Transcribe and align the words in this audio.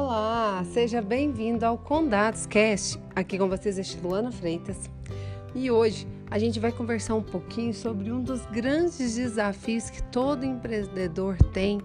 Olá, 0.00 0.64
seja 0.72 1.02
bem-vindo 1.02 1.66
ao 1.66 1.76
Condados 1.76 2.46
Cast. 2.46 3.00
Aqui 3.16 3.36
com 3.36 3.48
vocês 3.48 3.80
é 3.80 4.00
Luana 4.00 4.30
Freitas. 4.30 4.88
E 5.56 5.72
hoje 5.72 6.06
a 6.30 6.38
gente 6.38 6.60
vai 6.60 6.70
conversar 6.70 7.16
um 7.16 7.22
pouquinho 7.22 7.74
sobre 7.74 8.12
um 8.12 8.22
dos 8.22 8.46
grandes 8.46 9.16
desafios 9.16 9.90
que 9.90 10.00
todo 10.04 10.46
empreendedor 10.46 11.36
tem, 11.52 11.80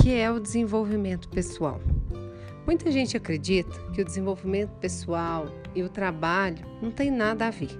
que 0.00 0.14
é 0.14 0.30
o 0.30 0.38
desenvolvimento 0.38 1.28
pessoal. 1.28 1.80
Muita 2.64 2.88
gente 2.92 3.16
acredita 3.16 3.76
que 3.92 4.00
o 4.00 4.04
desenvolvimento 4.04 4.70
pessoal 4.78 5.46
e 5.74 5.82
o 5.82 5.88
trabalho 5.88 6.64
não 6.80 6.92
tem 6.92 7.10
nada 7.10 7.48
a 7.48 7.50
ver, 7.50 7.76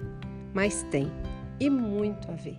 mas 0.53 0.83
tem 0.91 1.09
e 1.61 1.69
muito 1.69 2.29
a 2.29 2.35
ver. 2.35 2.57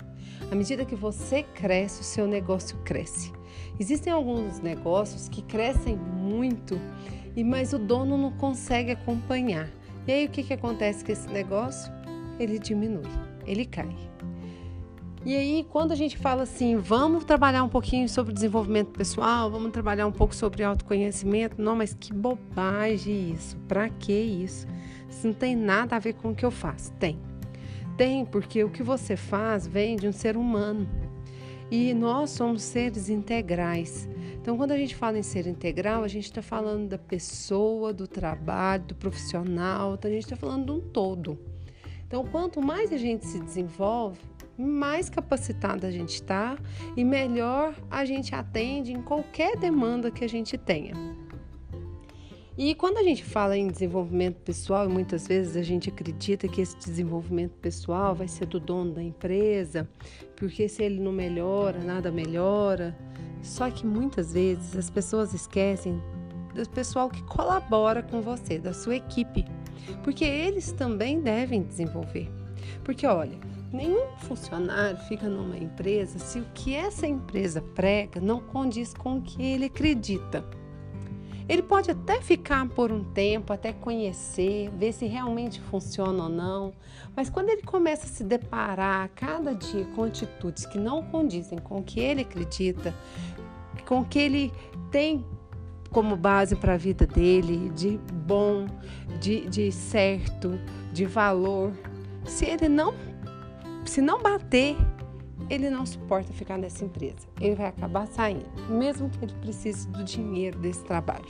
À 0.50 0.54
medida 0.54 0.84
que 0.84 0.94
você 0.94 1.42
cresce, 1.42 2.00
o 2.00 2.04
seu 2.04 2.26
negócio 2.26 2.76
cresce. 2.84 3.32
Existem 3.78 4.12
alguns 4.12 4.60
negócios 4.60 5.28
que 5.28 5.42
crescem 5.42 5.96
muito, 5.96 6.78
mas 7.44 7.72
o 7.72 7.78
dono 7.78 8.16
não 8.18 8.32
consegue 8.32 8.92
acompanhar. 8.92 9.68
E 10.06 10.12
aí 10.12 10.26
o 10.26 10.28
que, 10.28 10.42
que 10.42 10.52
acontece 10.52 11.04
com 11.04 11.12
esse 11.12 11.28
negócio? 11.28 11.92
Ele 12.38 12.58
diminui, 12.58 13.08
ele 13.46 13.64
cai. 13.64 13.96
E 15.24 15.36
aí, 15.36 15.64
quando 15.70 15.92
a 15.92 15.94
gente 15.94 16.18
fala 16.18 16.42
assim, 16.42 16.76
vamos 16.76 17.24
trabalhar 17.24 17.62
um 17.62 17.68
pouquinho 17.68 18.08
sobre 18.08 18.34
desenvolvimento 18.34 18.88
pessoal, 18.88 19.48
vamos 19.48 19.70
trabalhar 19.70 20.04
um 20.04 20.10
pouco 20.10 20.34
sobre 20.34 20.64
autoconhecimento, 20.64 21.62
não, 21.62 21.76
mas 21.76 21.94
que 21.94 22.12
bobagem 22.12 23.30
isso, 23.30 23.56
para 23.68 23.88
que 23.88 24.12
isso? 24.12 24.66
Isso 25.08 25.28
não 25.28 25.34
tem 25.34 25.54
nada 25.54 25.94
a 25.94 25.98
ver 26.00 26.14
com 26.14 26.30
o 26.30 26.34
que 26.34 26.44
eu 26.44 26.50
faço. 26.50 26.92
Tem. 26.94 27.16
Tem, 27.96 28.24
porque 28.24 28.64
o 28.64 28.70
que 28.70 28.82
você 28.82 29.16
faz 29.16 29.66
vem 29.66 29.96
de 29.96 30.08
um 30.08 30.12
ser 30.12 30.36
humano. 30.36 30.88
E 31.70 31.94
nós 31.94 32.30
somos 32.30 32.62
seres 32.62 33.08
integrais. 33.08 34.08
Então, 34.40 34.56
quando 34.56 34.72
a 34.72 34.76
gente 34.76 34.96
fala 34.96 35.18
em 35.18 35.22
ser 35.22 35.46
integral, 35.46 36.02
a 36.02 36.08
gente 36.08 36.24
está 36.24 36.42
falando 36.42 36.88
da 36.88 36.98
pessoa, 36.98 37.92
do 37.92 38.08
trabalho, 38.08 38.84
do 38.84 38.94
profissional, 38.94 39.94
então 39.94 40.10
a 40.10 40.14
gente 40.14 40.24
está 40.24 40.36
falando 40.36 40.66
de 40.66 40.72
um 40.72 40.80
todo. 40.80 41.38
Então, 42.06 42.24
quanto 42.26 42.60
mais 42.60 42.92
a 42.92 42.98
gente 42.98 43.24
se 43.24 43.38
desenvolve, 43.38 44.18
mais 44.58 45.08
capacitada 45.08 45.86
a 45.86 45.90
gente 45.90 46.14
está 46.14 46.58
e 46.96 47.04
melhor 47.04 47.74
a 47.90 48.04
gente 48.04 48.34
atende 48.34 48.92
em 48.92 49.00
qualquer 49.00 49.56
demanda 49.56 50.10
que 50.10 50.24
a 50.24 50.28
gente 50.28 50.58
tenha. 50.58 50.94
E 52.56 52.74
quando 52.74 52.98
a 52.98 53.02
gente 53.02 53.24
fala 53.24 53.56
em 53.56 53.66
desenvolvimento 53.68 54.36
pessoal, 54.42 54.86
muitas 54.86 55.26
vezes 55.26 55.56
a 55.56 55.62
gente 55.62 55.88
acredita 55.88 56.46
que 56.46 56.60
esse 56.60 56.76
desenvolvimento 56.76 57.52
pessoal 57.52 58.14
vai 58.14 58.28
ser 58.28 58.44
do 58.44 58.60
dono 58.60 58.92
da 58.92 59.02
empresa, 59.02 59.88
porque 60.36 60.68
se 60.68 60.82
ele 60.82 61.00
não 61.00 61.12
melhora, 61.12 61.78
nada 61.82 62.12
melhora. 62.12 62.94
Só 63.42 63.70
que 63.70 63.86
muitas 63.86 64.34
vezes 64.34 64.76
as 64.76 64.90
pessoas 64.90 65.32
esquecem 65.32 65.98
do 66.54 66.68
pessoal 66.68 67.08
que 67.08 67.22
colabora 67.22 68.02
com 68.02 68.20
você, 68.20 68.58
da 68.58 68.74
sua 68.74 68.96
equipe, 68.96 69.46
porque 70.04 70.24
eles 70.24 70.72
também 70.72 71.22
devem 71.22 71.62
desenvolver. 71.62 72.30
Porque 72.84 73.06
olha, 73.06 73.38
nenhum 73.72 74.14
funcionário 74.18 74.98
fica 75.08 75.26
numa 75.26 75.56
empresa 75.56 76.18
se 76.18 76.38
o 76.38 76.44
que 76.52 76.74
essa 76.74 77.06
empresa 77.06 77.62
prega 77.74 78.20
não 78.20 78.40
condiz 78.40 78.92
com 78.92 79.16
o 79.16 79.22
que 79.22 79.42
ele 79.42 79.64
acredita. 79.64 80.44
Ele 81.48 81.62
pode 81.62 81.90
até 81.90 82.20
ficar 82.20 82.68
por 82.68 82.92
um 82.92 83.02
tempo, 83.02 83.52
até 83.52 83.72
conhecer, 83.72 84.70
ver 84.70 84.92
se 84.92 85.06
realmente 85.06 85.60
funciona 85.60 86.24
ou 86.24 86.28
não, 86.28 86.72
mas 87.16 87.28
quando 87.28 87.50
ele 87.50 87.62
começa 87.62 88.06
a 88.06 88.08
se 88.08 88.24
deparar 88.24 89.04
a 89.04 89.08
cada 89.08 89.54
dia 89.54 89.84
com 89.94 90.04
atitudes 90.04 90.64
que 90.66 90.78
não 90.78 91.02
condizem 91.02 91.58
com 91.58 91.78
o 91.78 91.82
que 91.82 92.00
ele 92.00 92.22
acredita, 92.22 92.94
com 93.86 94.00
o 94.00 94.04
que 94.04 94.18
ele 94.18 94.52
tem 94.90 95.24
como 95.90 96.16
base 96.16 96.56
para 96.56 96.74
a 96.74 96.76
vida 96.76 97.06
dele, 97.06 97.70
de 97.70 97.98
bom, 98.26 98.66
de, 99.20 99.48
de 99.48 99.70
certo, 99.70 100.58
de 100.92 101.04
valor, 101.04 101.72
se 102.24 102.46
ele 102.46 102.68
não 102.68 102.94
se 103.84 104.00
não 104.00 104.22
bater 104.22 104.76
ele 105.48 105.70
não 105.70 105.84
suporta 105.86 106.32
ficar 106.32 106.58
nessa 106.58 106.84
empresa. 106.84 107.26
Ele 107.40 107.54
vai 107.54 107.66
acabar 107.66 108.06
saindo, 108.06 108.46
mesmo 108.68 109.10
que 109.10 109.24
ele 109.24 109.34
precise 109.34 109.88
do 109.88 110.04
dinheiro 110.04 110.58
desse 110.58 110.84
trabalho. 110.84 111.26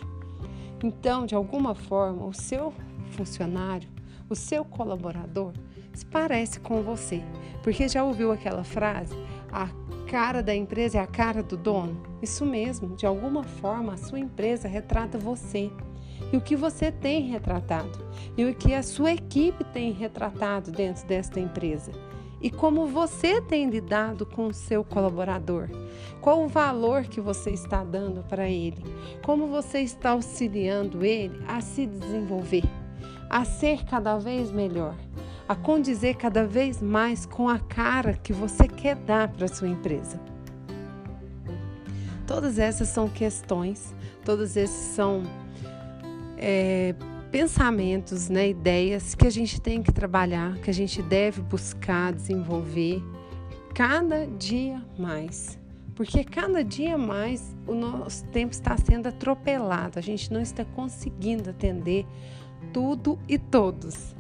Então, 0.83 1.27
de 1.27 1.35
alguma 1.35 1.75
forma, 1.75 2.27
o 2.27 2.33
seu 2.33 2.73
funcionário, 3.13 3.89
o 4.29 4.35
seu 4.35 4.65
colaborador, 4.65 5.53
se 5.93 6.05
parece 6.05 6.59
com 6.59 6.83
você. 6.83 7.23
Porque 7.63 7.89
já 7.89 8.03
ouviu 8.03 8.33
aquela 8.33 8.65
frase? 8.65 9.15
A 9.53 9.69
cara 10.09 10.43
da 10.43 10.55
empresa 10.55 10.99
é 10.99 11.01
a 11.01 11.07
cara 11.07 11.43
do 11.43 11.57
dono? 11.57 12.03
Isso 12.21 12.45
mesmo, 12.45 12.97
de 12.97 13.07
alguma 13.07 13.45
forma, 13.45 13.95
a 13.95 13.97
sua 13.97 14.19
empresa 14.19 14.67
retrata 14.67 15.19
você. 15.19 15.71
E 16.33 16.37
o 16.37 16.41
que 16.41 16.57
você 16.57 16.91
tem 16.91 17.23
retratado? 17.29 17.91
E 18.37 18.45
o 18.45 18.55
que 18.55 18.75
a 18.75 18.83
sua 18.83 19.13
equipe 19.13 19.65
tem 19.65 19.93
retratado 19.93 20.71
dentro 20.71 21.07
desta 21.07 21.39
empresa? 21.39 21.93
E 22.43 22.51
como 22.51 22.89
você 22.89 23.41
tem 23.41 23.71
lidado 23.71 24.27
com 24.27 24.49
o 24.49 24.53
seu 24.53 24.83
colaborador. 24.83 25.69
Qual 26.21 26.43
o 26.43 26.49
valor 26.49 27.05
que 27.05 27.21
você 27.21 27.51
está 27.51 27.85
dando 27.85 28.23
para 28.25 28.49
ele? 28.49 28.85
Como 29.25 29.47
você 29.47 29.81
está 29.81 30.11
auxiliando 30.11 31.05
ele 31.05 31.41
a 31.47 31.61
se 31.61 31.87
desenvolver, 31.87 32.65
a 33.31 33.45
ser 33.45 33.85
cada 33.85 34.19
vez 34.19 34.51
melhor, 34.51 34.97
a 35.49 35.55
condizer 35.55 36.17
cada 36.17 36.45
vez 36.45 36.83
mais 36.83 37.25
com 37.25 37.49
a 37.49 37.61
cara 37.61 38.15
que 38.15 38.33
você 38.33 38.67
quer 38.67 38.97
dar 38.97 39.29
para 39.29 39.47
sua 39.47 39.69
empresa. 39.69 40.21
Todas 42.27 42.59
essas 42.59 42.89
são 42.89 43.09
questões, 43.09 43.95
todos 44.25 44.57
esses 44.57 44.95
são 44.95 45.23
é, 46.39 46.95
pensamentos, 47.33 48.29
né, 48.29 48.51
ideias 48.51 49.15
que 49.15 49.27
a 49.27 49.31
gente 49.31 49.59
tem 49.59 49.83
que 49.83 49.91
trabalhar, 49.91 50.59
que 50.59 50.69
a 50.69 50.75
gente 50.75 51.01
deve 51.01 51.41
buscar 51.41 52.13
desenvolver 52.13 53.03
cada 53.75 54.27
dia 54.27 54.85
mais. 54.99 55.59
Porque 55.95 56.25
cada 56.25 56.63
dia 56.63 56.99
mais 56.99 57.57
o 57.67 57.75
nosso 57.75 58.27
tempo 58.27 58.53
está 58.53 58.77
sendo 58.77 59.07
atropelado, 59.07 59.99
a 59.99 60.03
gente 60.03 60.31
não 60.31 60.43
está 60.43 60.63
conseguindo 60.63 61.49
atender 61.49 62.07
tudo 62.71 63.19
e 63.27 63.39
todos. 63.39 64.15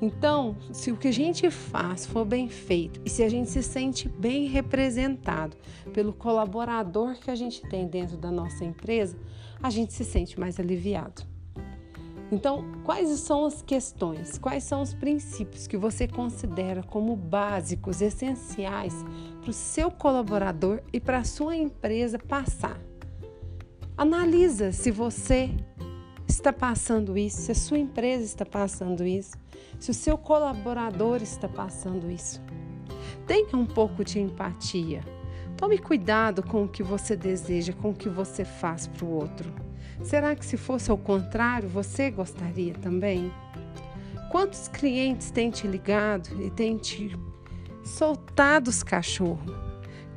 Então, 0.00 0.54
se 0.70 0.92
o 0.92 0.96
que 0.96 1.08
a 1.08 1.12
gente 1.12 1.50
faz 1.50 2.04
for 2.04 2.26
bem 2.26 2.50
feito 2.50 3.00
e 3.04 3.08
se 3.08 3.22
a 3.22 3.30
gente 3.30 3.48
se 3.48 3.62
sente 3.62 4.10
bem 4.10 4.46
representado 4.46 5.56
pelo 5.94 6.12
colaborador 6.12 7.14
que 7.18 7.30
a 7.30 7.34
gente 7.34 7.62
tem 7.62 7.88
dentro 7.88 8.18
da 8.18 8.30
nossa 8.30 8.62
empresa, 8.62 9.16
a 9.62 9.70
gente 9.70 9.94
se 9.94 10.04
sente 10.04 10.38
mais 10.38 10.60
aliviado. 10.60 11.37
Então, 12.30 12.64
quais 12.84 13.08
são 13.20 13.46
as 13.46 13.62
questões, 13.62 14.36
quais 14.36 14.62
são 14.62 14.82
os 14.82 14.92
princípios 14.92 15.66
que 15.66 15.78
você 15.78 16.06
considera 16.06 16.82
como 16.82 17.16
básicos, 17.16 18.02
essenciais 18.02 18.94
para 19.40 19.50
o 19.50 19.52
seu 19.52 19.90
colaborador 19.90 20.82
e 20.92 21.00
para 21.00 21.18
a 21.18 21.24
sua 21.24 21.56
empresa 21.56 22.18
passar? 22.18 22.78
Analisa 23.96 24.72
se 24.72 24.90
você 24.90 25.50
está 26.28 26.52
passando 26.52 27.16
isso, 27.16 27.40
se 27.40 27.52
a 27.52 27.54
sua 27.54 27.78
empresa 27.78 28.24
está 28.24 28.44
passando 28.44 29.06
isso, 29.06 29.36
se 29.80 29.90
o 29.90 29.94
seu 29.94 30.18
colaborador 30.18 31.22
está 31.22 31.48
passando 31.48 32.10
isso. 32.10 32.42
Tenha 33.26 33.56
um 33.56 33.66
pouco 33.66 34.04
de 34.04 34.20
empatia. 34.20 35.00
Tome 35.56 35.78
cuidado 35.78 36.42
com 36.42 36.64
o 36.64 36.68
que 36.68 36.82
você 36.82 37.16
deseja, 37.16 37.72
com 37.72 37.90
o 37.90 37.94
que 37.94 38.08
você 38.08 38.44
faz 38.44 38.86
para 38.86 39.04
o 39.04 39.10
outro. 39.10 39.67
Será 40.02 40.34
que 40.34 40.46
se 40.46 40.56
fosse 40.56 40.90
ao 40.90 40.98
contrário, 40.98 41.68
você 41.68 42.10
gostaria 42.10 42.74
também? 42.74 43.32
Quantos 44.30 44.68
clientes 44.68 45.30
têm 45.30 45.50
te 45.50 45.66
ligado 45.66 46.28
e 46.42 46.50
têm 46.50 46.76
te 46.76 47.16
soltado 47.82 48.68
os 48.68 48.82
cachorros? 48.82 49.54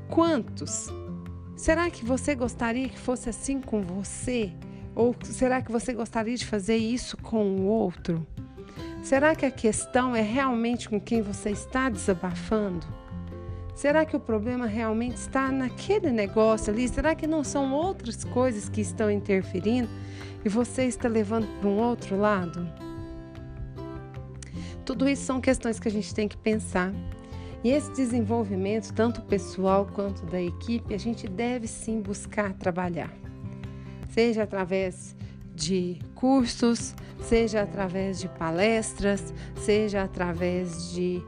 Quantos? 0.09 0.89
Será 1.55 1.89
que 1.89 2.03
você 2.03 2.35
gostaria 2.35 2.89
que 2.89 2.99
fosse 2.99 3.29
assim 3.29 3.61
com 3.61 3.81
você? 3.81 4.51
Ou 4.93 5.15
será 5.23 5.61
que 5.61 5.71
você 5.71 5.93
gostaria 5.93 6.35
de 6.35 6.45
fazer 6.45 6.75
isso 6.75 7.15
com 7.17 7.45
o 7.55 7.65
outro? 7.65 8.25
Será 9.01 9.35
que 9.35 9.45
a 9.45 9.51
questão 9.51 10.15
é 10.15 10.21
realmente 10.21 10.89
com 10.89 10.99
quem 10.99 11.21
você 11.21 11.51
está 11.51 11.89
desabafando? 11.89 12.85
Será 13.73 14.05
que 14.05 14.15
o 14.15 14.19
problema 14.19 14.65
realmente 14.65 15.15
está 15.15 15.51
naquele 15.51 16.11
negócio 16.11 16.71
ali? 16.71 16.87
Será 16.87 17.15
que 17.15 17.25
não 17.25 17.43
são 17.43 17.73
outras 17.73 18.23
coisas 18.23 18.69
que 18.69 18.81
estão 18.81 19.09
interferindo 19.09 19.89
e 20.43 20.49
você 20.49 20.85
está 20.85 21.07
levando 21.07 21.47
para 21.59 21.69
um 21.69 21.79
outro 21.79 22.17
lado? 22.17 22.67
Tudo 24.85 25.07
isso 25.07 25.23
são 25.23 25.39
questões 25.39 25.79
que 25.79 25.87
a 25.87 25.91
gente 25.91 26.13
tem 26.13 26.27
que 26.27 26.37
pensar. 26.37 26.93
E 27.63 27.69
esse 27.69 27.91
desenvolvimento, 27.91 28.91
tanto 28.91 29.21
pessoal 29.21 29.87
quanto 29.93 30.25
da 30.25 30.41
equipe, 30.41 30.93
a 30.93 30.97
gente 30.97 31.27
deve 31.27 31.67
sim 31.67 32.01
buscar 32.01 32.53
trabalhar. 32.53 33.13
Seja 34.09 34.43
através 34.43 35.15
de 35.53 35.99
cursos, 36.15 36.95
seja 37.19 37.61
através 37.61 38.19
de 38.19 38.27
palestras, 38.27 39.33
seja 39.55 40.03
através 40.03 40.91
de 40.91 41.23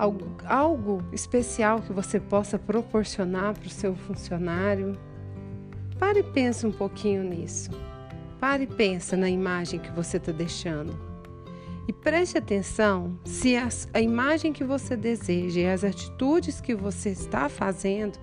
algo, 0.00 0.26
algo 0.46 1.04
especial 1.12 1.82
que 1.82 1.92
você 1.92 2.18
possa 2.18 2.58
proporcionar 2.58 3.52
para 3.52 3.66
o 3.66 3.70
seu 3.70 3.94
funcionário. 3.94 4.98
Pare 5.98 6.20
e 6.20 6.22
pense 6.22 6.66
um 6.66 6.72
pouquinho 6.72 7.22
nisso. 7.22 7.70
Pare 8.40 8.64
e 8.64 8.66
pensa 8.66 9.14
na 9.14 9.28
imagem 9.28 9.78
que 9.78 9.90
você 9.90 10.16
está 10.16 10.32
deixando. 10.32 10.98
E 11.86 11.92
preste 11.92 12.38
atenção 12.38 13.18
se 13.24 13.54
a 13.92 14.00
imagem 14.00 14.54
que 14.54 14.64
você 14.64 14.96
deseja 14.96 15.60
e 15.60 15.68
as 15.68 15.84
atitudes 15.84 16.62
que 16.62 16.74
você 16.74 17.10
está 17.10 17.50
fazendo 17.50 18.18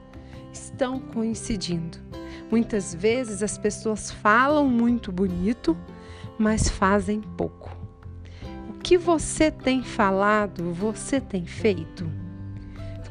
estão 0.52 1.00
coincidindo. 1.00 2.00
Muitas 2.50 2.96
vezes 2.96 3.44
as 3.44 3.56
pessoas 3.56 4.10
falam 4.10 4.68
muito 4.68 5.12
bonito, 5.12 5.78
mas 6.40 6.70
fazem 6.70 7.22
pouco. 7.22 7.77
Que 8.88 8.98
você 8.98 9.52
tem 9.52 9.84
falado, 9.84 10.72
você 10.72 11.20
tem 11.20 11.46
feito? 11.46 12.10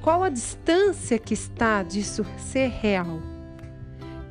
Qual 0.00 0.25
a 0.25 0.31
distância 0.31 1.19
que 1.19 1.34
está 1.34 1.82
disso 1.82 2.25
ser 2.38 2.69
real? 2.69 3.20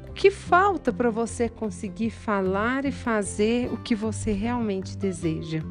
O 0.10 0.14
que 0.14 0.32
falta 0.32 0.92
para 0.92 1.12
você 1.12 1.48
conseguir 1.48 2.10
falar 2.10 2.84
e 2.84 2.92
fazer 2.92 3.72
o 3.72 3.78
que 3.78 3.94
você 3.94 4.32
realmente 4.32 4.98
deseja? 4.98 5.62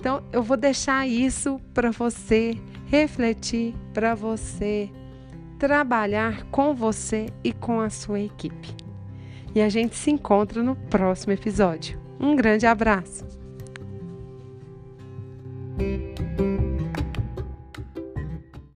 Então, 0.00 0.24
eu 0.32 0.42
vou 0.42 0.56
deixar 0.56 1.06
isso 1.06 1.60
para 1.74 1.90
você 1.90 2.58
refletir, 2.86 3.74
para 3.92 4.14
você 4.14 4.88
trabalhar 5.58 6.44
com 6.44 6.74
você 6.74 7.26
e 7.44 7.52
com 7.52 7.82
a 7.82 7.90
sua 7.90 8.20
equipe. 8.20 8.74
E 9.54 9.60
a 9.60 9.68
gente 9.68 9.94
se 9.94 10.10
encontra 10.10 10.62
no 10.62 10.74
próximo 10.74 11.34
episódio. 11.34 12.00
Um 12.18 12.34
grande 12.34 12.64
abraço! 12.64 13.43